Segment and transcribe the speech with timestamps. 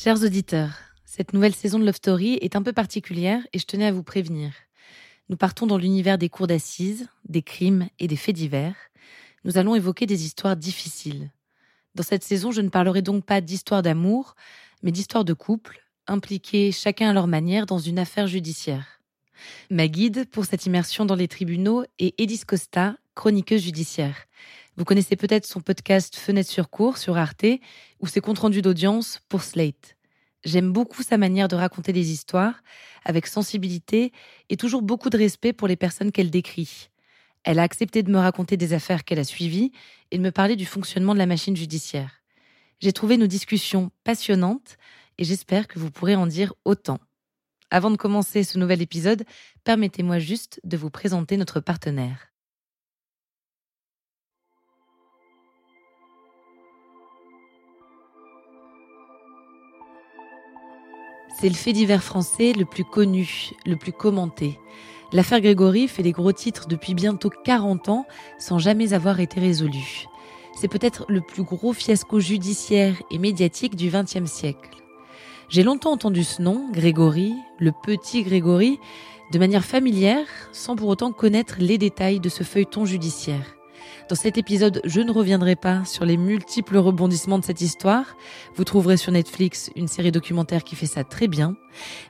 [0.00, 3.86] Chers auditeurs, cette nouvelle saison de Love Story est un peu particulière et je tenais
[3.86, 4.52] à vous prévenir.
[5.28, 8.76] Nous partons dans l'univers des cours d'assises, des crimes et des faits divers.
[9.42, 11.32] Nous allons évoquer des histoires difficiles.
[11.96, 14.36] Dans cette saison, je ne parlerai donc pas d'histoire d'amour,
[14.84, 19.00] mais d'histoire de couple, impliqués chacun à leur manière dans une affaire judiciaire.
[19.68, 24.28] Ma guide pour cette immersion dans les tribunaux est Edith Costa, chroniqueuse judiciaire.
[24.76, 27.46] Vous connaissez peut-être son podcast Fenêtre sur cours sur Arte
[27.98, 29.97] ou ses comptes rendus d'audience pour Slate.
[30.44, 32.62] J'aime beaucoup sa manière de raconter des histoires,
[33.04, 34.12] avec sensibilité
[34.48, 36.90] et toujours beaucoup de respect pour les personnes qu'elle décrit.
[37.44, 39.72] Elle a accepté de me raconter des affaires qu'elle a suivies
[40.10, 42.22] et de me parler du fonctionnement de la machine judiciaire.
[42.80, 44.76] J'ai trouvé nos discussions passionnantes
[45.18, 47.00] et j'espère que vous pourrez en dire autant.
[47.70, 49.24] Avant de commencer ce nouvel épisode,
[49.64, 52.27] permettez-moi juste de vous présenter notre partenaire.
[61.40, 64.58] C'est le fait divers français le plus connu, le plus commenté.
[65.12, 68.06] L'affaire Grégory fait des gros titres depuis bientôt 40 ans
[68.40, 70.08] sans jamais avoir été résolue.
[70.56, 74.70] C'est peut-être le plus gros fiasco judiciaire et médiatique du XXe siècle.
[75.48, 78.80] J'ai longtemps entendu ce nom, Grégory, le petit Grégory,
[79.30, 83.57] de manière familière, sans pour autant connaître les détails de ce feuilleton judiciaire.
[84.08, 88.16] Dans cet épisode, je ne reviendrai pas sur les multiples rebondissements de cette histoire.
[88.54, 91.56] Vous trouverez sur Netflix une série documentaire qui fait ça très bien.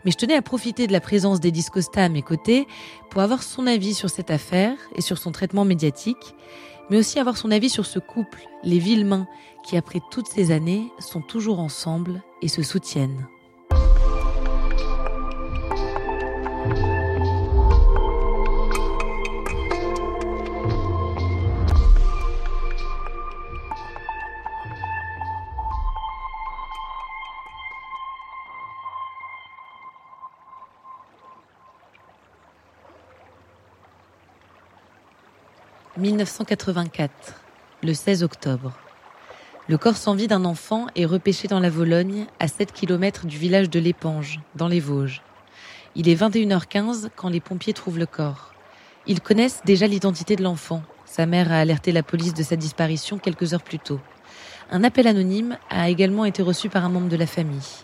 [0.05, 2.67] Mais je tenais à profiter de la présence d'Edith Costa à mes côtés
[3.11, 6.35] pour avoir son avis sur cette affaire et sur son traitement médiatique,
[6.91, 9.27] mais aussi avoir son avis sur ce couple, les Villemains,
[9.65, 13.27] qui après toutes ces années sont toujours ensemble et se soutiennent.
[35.99, 37.11] 1984,
[37.83, 38.73] le 16 octobre.
[39.67, 43.37] Le corps sans vie d'un enfant est repêché dans la Vologne, à 7 km du
[43.37, 45.23] village de l'Épange, dans les Vosges.
[45.97, 48.55] Il est 21h15 quand les pompiers trouvent le corps.
[49.09, 50.83] Ils connaissent déjà l'identité de l'enfant.
[51.05, 53.99] Sa mère a alerté la police de sa disparition quelques heures plus tôt.
[54.71, 57.83] Un appel anonyme a également été reçu par un membre de la famille.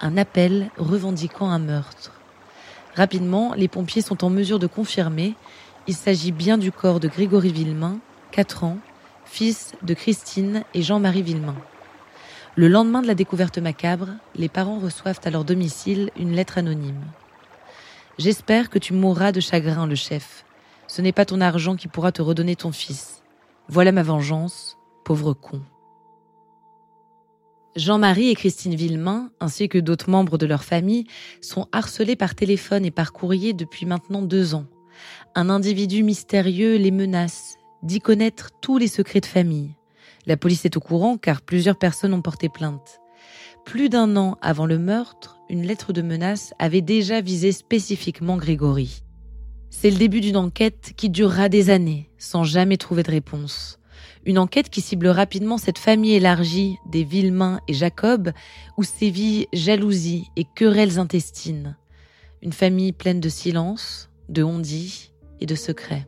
[0.00, 2.12] Un appel revendiquant un meurtre.
[2.94, 5.34] Rapidement, les pompiers sont en mesure de confirmer
[5.86, 8.00] il s'agit bien du corps de Grégory Villemain,
[8.32, 8.78] 4 ans,
[9.24, 11.56] fils de Christine et Jean-Marie Villemain.
[12.56, 17.04] Le lendemain de la découverte macabre, les parents reçoivent à leur domicile une lettre anonyme.
[18.18, 20.44] J'espère que tu mourras de chagrin, le chef.
[20.88, 23.22] Ce n'est pas ton argent qui pourra te redonner ton fils.
[23.68, 25.60] Voilà ma vengeance, pauvre con.
[27.76, 31.06] Jean-Marie et Christine Villemain, ainsi que d'autres membres de leur famille,
[31.42, 34.64] sont harcelés par téléphone et par courrier depuis maintenant deux ans.
[35.34, 39.74] Un individu mystérieux les menace, dit connaître tous les secrets de famille.
[40.26, 43.00] La police est au courant car plusieurs personnes ont porté plainte.
[43.64, 49.02] Plus d'un an avant le meurtre, une lettre de menace avait déjà visé spécifiquement Grégory.
[49.70, 53.78] C'est le début d'une enquête qui durera des années sans jamais trouver de réponse.
[54.24, 58.32] Une enquête qui cible rapidement cette famille élargie des Villemain et Jacob
[58.76, 61.76] où sévit jalousie et querelles intestines.
[62.42, 66.06] Une famille pleine de silence, de on-dit et de secrets.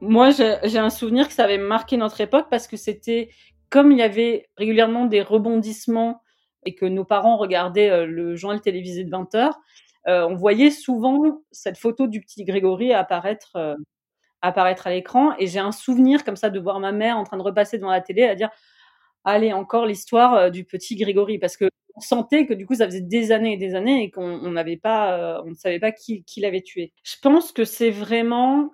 [0.00, 3.28] Moi, j'ai un souvenir que ça avait marqué notre époque parce que c'était
[3.68, 6.22] comme il y avait régulièrement des rebondissements
[6.64, 9.58] et que nos parents regardaient euh, le journal télévisé de 20 heures,
[10.08, 13.76] euh, on voyait souvent cette photo du petit Grégory apparaître, euh,
[14.42, 15.34] apparaître à l'écran.
[15.38, 17.90] Et j'ai un souvenir comme ça de voir ma mère en train de repasser devant
[17.90, 18.50] la télé à dire
[19.24, 23.00] allez encore l'histoire du petit Grégory parce que on sentait que du coup ça faisait
[23.00, 26.24] des années et des années et qu'on n'avait pas, euh, on ne savait pas qui,
[26.24, 26.92] qui l'avait tué.
[27.02, 28.72] Je pense que c'est vraiment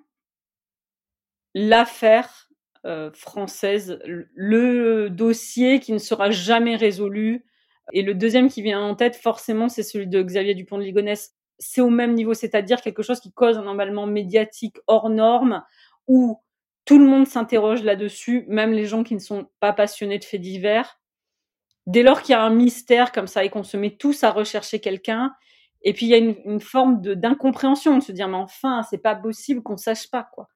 [1.55, 2.51] l'affaire
[2.85, 7.45] euh, française, le dossier qui ne sera jamais résolu.
[7.93, 11.35] Et le deuxième qui vient en tête, forcément, c'est celui de Xavier Dupont de Ligonnès.
[11.59, 15.65] C'est au même niveau, c'est-à-dire quelque chose qui cause un emballement médiatique hors norme,
[16.07, 16.39] où
[16.85, 20.41] tout le monde s'interroge là-dessus, même les gens qui ne sont pas passionnés de faits
[20.41, 21.01] divers
[21.87, 24.31] dès lors qu'il y a un mystère comme ça et qu'on se met tous à
[24.31, 25.33] rechercher quelqu'un,
[25.83, 29.15] et puis il y a une, forme d'incompréhension, de, se dire mais enfin c'est pas
[29.15, 30.49] possible qu'on sache pas quoi.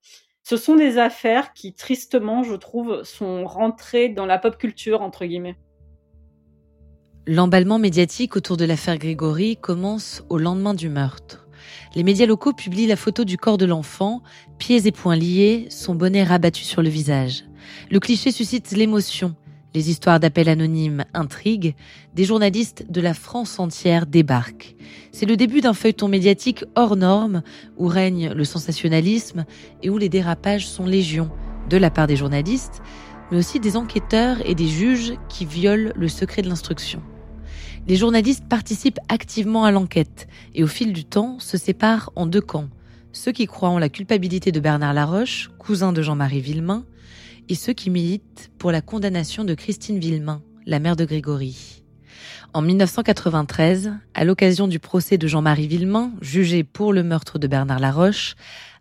[0.43, 5.25] Ce sont des affaires qui tristement, je trouve, sont rentrées dans la pop culture entre
[5.25, 5.57] guillemets.
[7.27, 11.47] L'emballement médiatique autour de l'affaire Grégory commence au lendemain du meurtre.
[11.95, 14.23] Les médias locaux publient la photo du corps de l'enfant,
[14.59, 17.45] pieds et poings liés, son bonnet rabattu sur le visage.
[17.91, 19.37] Le cliché suscite l'émotion
[19.73, 21.77] Les histoires d'appels anonymes intriguent,
[22.15, 24.75] des journalistes de la France entière débarquent.
[25.13, 27.43] C'est le début d'un feuilleton médiatique hors norme
[27.77, 29.45] où règne le sensationnalisme
[29.83, 31.31] et où les dérapages sont légion
[31.69, 32.83] de la part des journalistes,
[33.31, 37.01] mais aussi des enquêteurs et des juges qui violent le secret de l'instruction.
[37.87, 42.41] Les journalistes participent activement à l'enquête et au fil du temps se séparent en deux
[42.41, 42.69] camps.
[43.13, 46.85] Ceux qui croient en la culpabilité de Bernard Laroche, cousin de Jean-Marie Villemain,
[47.51, 51.83] et ceux qui militent pour la condamnation de Christine Villemain, la mère de Grégory.
[52.55, 57.81] En 1993, à l'occasion du procès de Jean-Marie Villemain, jugé pour le meurtre de Bernard
[57.81, 58.37] Laroche,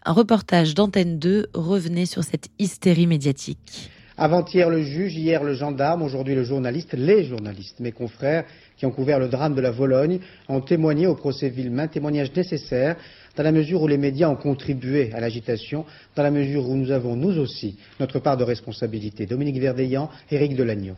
[0.05, 3.89] un reportage d'Antenne 2 revenait sur cette hystérie médiatique.
[4.17, 8.43] Avant-hier le juge, hier le gendarme, aujourd'hui le journaliste, les journalistes, mes confrères
[8.75, 12.97] qui ont couvert le drame de la Vologne, ont témoigné au procès Villemain, témoignage nécessaire
[13.39, 16.91] dans la mesure où les médias ont contribué à l'agitation, dans la mesure où nous
[16.91, 19.25] avons, nous aussi, notre part de responsabilité.
[19.25, 20.95] Dominique Verdeillan, Éric Delagneau.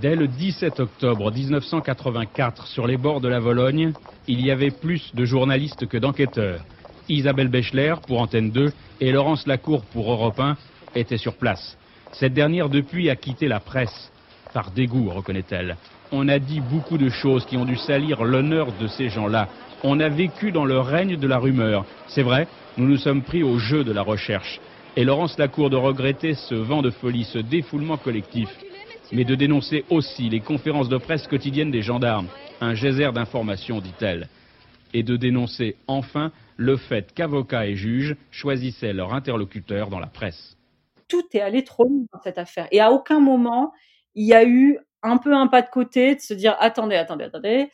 [0.00, 3.92] Dès le 17 octobre 1984, sur les bords de la Vologne,
[4.28, 6.64] il y avait plus de journalistes que d'enquêteurs.
[7.08, 10.56] Isabelle Bechler pour Antenne 2 et Laurence Lacour pour Europe 1
[10.94, 11.76] était sur place.
[12.12, 14.12] Cette dernière, depuis, a quitté la presse.
[14.52, 15.76] Par dégoût, reconnaît-elle.
[16.12, 19.48] On a dit beaucoup de choses qui ont dû salir l'honneur de ces gens-là.
[19.82, 21.84] On a vécu dans le règne de la rumeur.
[22.08, 22.46] C'est vrai,
[22.76, 24.60] nous nous sommes pris au jeu de la recherche.
[24.96, 28.48] Et Laurence Lacour de regretter ce vent de folie, ce défoulement collectif,
[29.12, 32.28] mais de dénoncer aussi les conférences de presse quotidiennes des gendarmes,
[32.60, 34.28] un geyser d'informations, dit-elle,
[34.92, 40.56] et de dénoncer enfin le fait qu'avocats et juges choisissaient leur interlocuteur dans la presse
[41.08, 42.68] tout est allé trop loin dans cette affaire.
[42.70, 43.72] Et à aucun moment,
[44.14, 47.24] il y a eu un peu un pas de côté de se dire attendez, attendez,
[47.24, 47.70] attendez.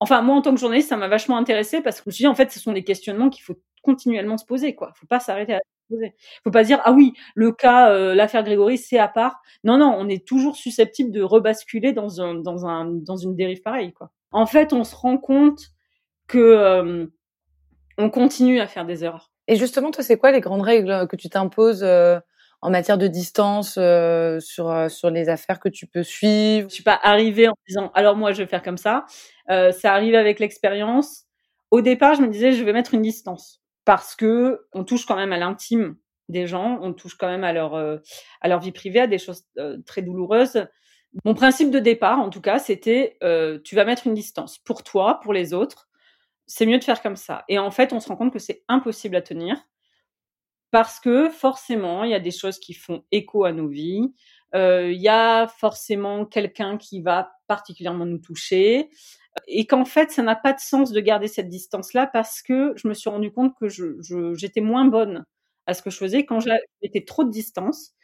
[0.00, 2.22] Enfin, moi, en tant que journaliste, ça m'a vachement intéressé parce que je me suis
[2.22, 4.92] dit, en fait, ce sont des questionnements qu'il faut continuellement se poser, quoi.
[4.96, 6.14] Faut pas s'arrêter à se poser.
[6.42, 9.40] Faut pas dire, ah oui, le cas, euh, l'affaire Grégory, c'est à part.
[9.62, 13.62] Non, non, on est toujours susceptible de rebasculer dans un, dans un, dans une dérive
[13.62, 14.10] pareille, quoi.
[14.32, 15.60] En fait, on se rend compte
[16.28, 17.06] que, euh,
[17.98, 19.30] on continue à faire des erreurs.
[19.46, 22.18] Et justement, toi, c'est quoi les grandes règles que tu t'imposes euh,
[22.62, 26.68] en matière de distance euh, sur euh, sur les affaires que tu peux suivre?
[26.68, 29.06] Je suis pas arrivée en disant alors moi je vais faire comme ça.
[29.50, 31.24] Euh, ça arrive avec l'expérience.
[31.70, 35.16] Au départ, je me disais je vais mettre une distance parce que on touche quand
[35.16, 35.96] même à l'intime
[36.28, 39.44] des gens, on touche quand même à leur à leur vie privée, à des choses
[39.86, 40.66] très douloureuses.
[41.24, 43.16] Mon principe de départ, en tout cas, c'était
[43.64, 45.88] tu vas mettre une distance pour toi, pour les autres.
[46.46, 47.44] C'est mieux de faire comme ça.
[47.48, 49.56] Et en fait, on se rend compte que c'est impossible à tenir
[50.70, 54.12] parce que forcément, il y a des choses qui font écho à nos vies.
[54.54, 58.90] Euh, il y a forcément quelqu'un qui va particulièrement nous toucher
[59.46, 62.88] et qu'en fait, ça n'a pas de sens de garder cette distance-là parce que je
[62.88, 63.84] me suis rendu compte que je,
[64.34, 65.24] j'étais moins bonne
[65.66, 67.94] à ce que je faisais quand j'étais trop de distance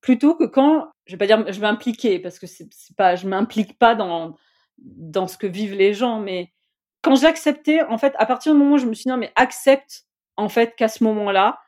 [0.00, 3.78] plutôt que quand je vais pas dire je m'impliquer parce que c'est pas je m'implique
[3.78, 4.36] pas dans
[4.78, 6.52] dans ce que vivent les gens mais
[7.02, 9.32] quand j'acceptais en fait à partir du moment où je me suis dit non mais
[9.34, 10.04] accepte
[10.36, 11.58] en fait qu'à ce moment-là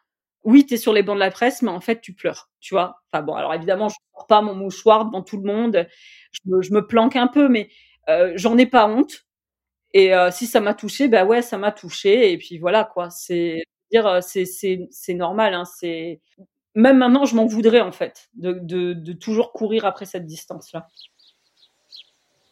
[0.47, 2.75] oui, tu es sur les bancs de la presse, mais en fait, tu pleures, tu
[2.75, 3.03] vois.
[3.13, 5.89] Enfin bon, alors évidemment, je ne sors pas mon mouchoir devant tout le monde,
[6.31, 7.69] je me, planque un peu, mais
[8.09, 9.27] euh, j'en ai pas honte.
[9.93, 12.33] Et euh, si ça m'a touché, bah ouais, ça m'a touché.
[12.33, 13.11] Et puis voilà, quoi.
[13.11, 15.53] C'est dire, euh, c'est c'est normal.
[15.53, 16.21] Hein, c'est
[16.77, 20.87] même maintenant, je m'en voudrais en fait de, de, de toujours courir après cette distance-là.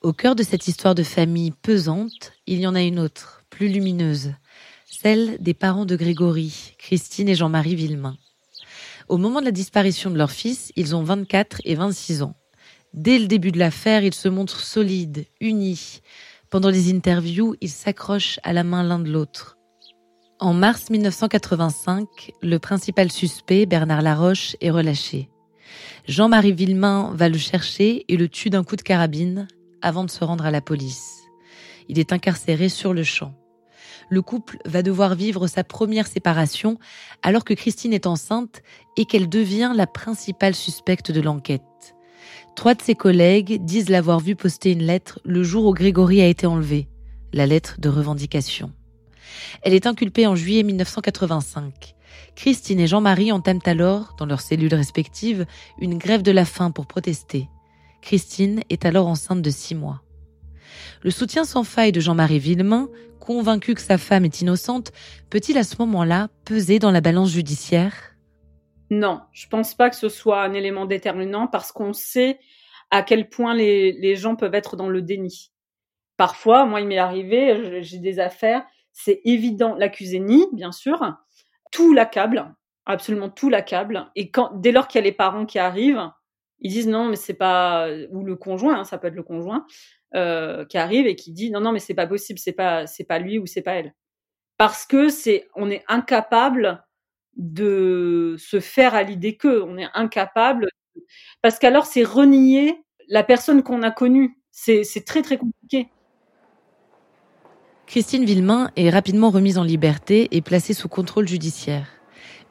[0.02, 3.68] Au cœur de cette histoire de famille pesante, il y en a une autre, plus
[3.68, 4.32] lumineuse
[5.02, 8.16] celle des parents de Grégory, Christine et Jean-Marie Villemain.
[9.08, 12.34] Au moment de la disparition de leur fils, ils ont 24 et 26 ans.
[12.92, 16.00] Dès le début de l'affaire, ils se montrent solides, unis.
[16.48, 19.58] Pendant les interviews, ils s'accrochent à la main l'un de l'autre.
[20.38, 25.28] En mars 1985, le principal suspect, Bernard Laroche, est relâché.
[26.06, 29.48] Jean-Marie Villemain va le chercher et le tue d'un coup de carabine
[29.82, 31.22] avant de se rendre à la police.
[31.88, 33.34] Il est incarcéré sur le champ
[34.08, 36.78] le couple va devoir vivre sa première séparation
[37.22, 38.62] alors que Christine est enceinte
[38.96, 41.62] et qu'elle devient la principale suspecte de l'enquête.
[42.56, 46.26] Trois de ses collègues disent l'avoir vu poster une lettre le jour où Grégory a
[46.26, 46.88] été enlevé,
[47.32, 48.72] la lettre de revendication.
[49.62, 51.94] Elle est inculpée en juillet 1985.
[52.36, 55.46] Christine et Jean-Marie entament alors, dans leurs cellules respectives,
[55.80, 57.48] une grève de la faim pour protester.
[58.02, 60.03] Christine est alors enceinte de six mois.
[61.02, 62.88] Le soutien sans faille de Jean-Marie Villemain,
[63.24, 64.92] convaincu que sa femme est innocente,
[65.30, 68.14] peut-il à ce moment-là peser dans la balance judiciaire?
[68.90, 72.38] Non, je pense pas que ce soit un élément déterminant parce qu'on sait
[72.90, 75.50] à quel point les, gens peuvent être dans le déni.
[76.16, 81.16] Parfois, moi, il m'est arrivé, j'ai des affaires, c'est évident, l'accusé nie, bien sûr,
[81.72, 82.54] tout l'accable,
[82.86, 86.08] absolument tout l'accable, et quand, dès lors qu'il y a les parents qui arrivent,
[86.60, 89.66] Ils disent non, mais c'est pas ou le conjoint, hein, ça peut être le conjoint
[90.14, 93.04] euh, qui arrive et qui dit non, non, mais c'est pas possible, c'est pas c'est
[93.04, 93.94] pas lui ou c'est pas elle,
[94.58, 96.84] parce que c'est on est incapable
[97.36, 100.68] de se faire à l'idée que on est incapable
[101.42, 104.38] parce qu'alors c'est renier la personne qu'on a connue.
[104.50, 105.88] C'est très très compliqué.
[107.86, 111.88] Christine Villemain est rapidement remise en liberté et placée sous contrôle judiciaire.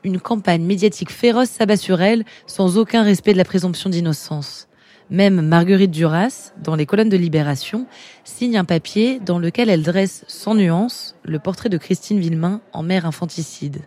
[0.03, 4.67] Une campagne médiatique féroce s'abat sur elle sans aucun respect de la présomption d'innocence.
[5.09, 7.87] Même Marguerite Duras, dans les colonnes de Libération,
[8.23, 12.83] signe un papier dans lequel elle dresse sans nuance le portrait de Christine Villemain en
[12.83, 13.81] mère infanticide.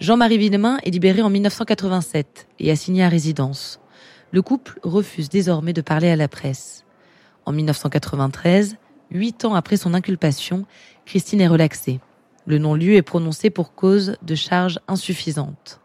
[0.00, 3.78] Jean-Marie Villemain est libéré en 1987 et assigné à résidence.
[4.32, 6.84] Le couple refuse désormais de parler à la presse.
[7.44, 8.76] En 1993,
[9.10, 10.64] huit ans après son inculpation,
[11.04, 12.00] Christine est relaxée.
[12.46, 15.80] Le non-lieu est prononcé pour cause de charges insuffisantes.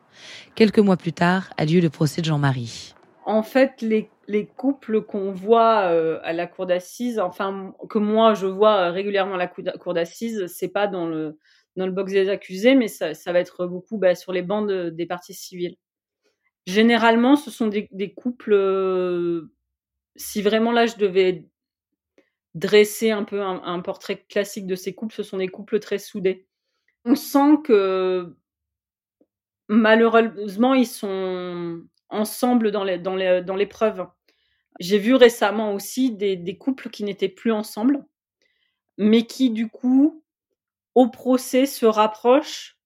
[0.56, 2.96] Quelques mois plus tard a lieu le procès de Jean-Marie.
[3.25, 3.84] En fait,
[4.46, 9.38] couples qu'on voit euh, à la cour d'assises, enfin que moi je vois régulièrement à
[9.38, 11.38] la cour d'assises, c'est pas dans le
[11.77, 15.36] dans box des accusés, mais ça, va être beaucoup bah, sur les bancs des parties
[15.36, 15.77] civiles.
[16.65, 18.53] Généralement, ce sont des, couples.
[18.53, 19.53] Euh,
[20.17, 21.46] si vraiment là, je devais
[22.55, 26.48] dresser un peu un, portrait classique de ces couples, ce sont des couples très soudés.
[27.05, 28.36] On sent que
[29.69, 34.07] malheureusement, ils sont ensemble dans l'épreuve.
[34.79, 38.05] J'ai vu récemment aussi des couples qui n'étaient plus ensemble,
[38.98, 40.24] mais qui du coup
[40.96, 42.77] au procès se rapprochent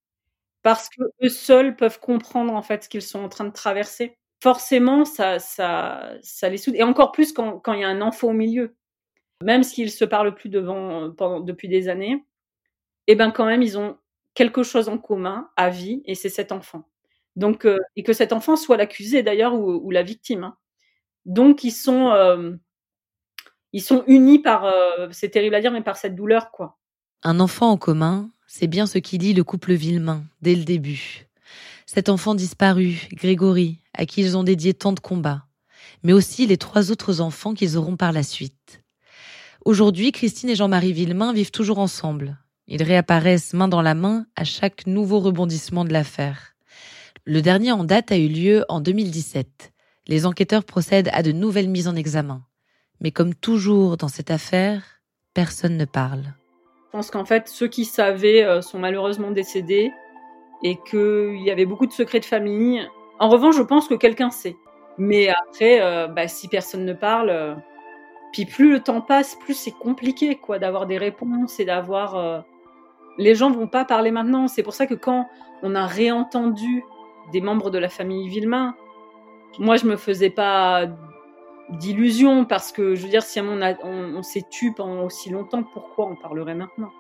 [0.64, 4.18] parce que eux seuls peuvent comprendre en fait ce qu'ils sont en train de traverser.
[4.42, 6.76] Forcément, ça, ça, ça les soude.
[6.76, 8.76] Et encore plus quand, il y a un enfant au milieu.
[9.44, 12.24] Même s'ils se parlent plus devant, pendant, depuis des années,
[13.08, 13.98] eh ben quand même, ils ont
[14.34, 16.88] quelque chose en commun à vie, et c'est cet enfant.
[17.36, 20.44] Donc, euh, et que cet enfant soit l'accusé d'ailleurs ou, la victime.
[20.46, 20.58] Hein.
[21.26, 22.60] Donc, ils sont,
[23.74, 24.66] ils sont unis par,
[25.12, 26.78] c'est terrible à dire, mais par cette douleur, quoi.
[27.24, 31.28] Un enfant en commun, c'est bien ce qui lie le couple Villemain dès le début.
[31.86, 35.46] Cet enfant disparu, Grégory, à qui ils ont dédié tant de combats,
[36.04, 38.82] mais aussi les trois autres enfants qu'ils auront par la suite.
[39.66, 42.40] Aujourd'hui, Christine et Jean-Marie Villemain vivent toujours ensemble.
[42.68, 46.56] Ils réapparaissent main dans la main à chaque nouveau rebondissement de l'affaire.
[47.26, 49.72] Le dernier en date a eu lieu en 2017.
[50.08, 52.42] Les enquêteurs procèdent à de nouvelles mises en examen.
[53.02, 54.84] Mais comme toujours dans cette affaire,
[55.34, 56.34] personne ne parle.
[56.88, 59.92] Je pense qu'en fait, ceux qui savaient euh, sont malheureusement décédés
[60.64, 62.86] et qu'il y avait beaucoup de secrets de famille.
[63.20, 64.56] En revanche, je pense que quelqu'un sait.
[64.98, 67.56] Mais après, euh, bah, si personne ne parle, euh,
[68.34, 72.44] puis plus le temps passe, plus c'est compliqué quoi d'avoir des réponses et d'avoir.
[73.18, 74.48] Les gens vont pas parler maintenant.
[74.48, 75.28] C'est pour ça que quand
[75.64, 76.84] on a réentendu
[77.32, 78.76] des membres de la famille Villemain,
[79.60, 80.88] moi je me faisais pas
[81.70, 86.08] d'illusion parce que je veux dire si on, on, s'est tu pendant aussi longtemps, pourquoi
[86.08, 86.92] on parlerait maintenant?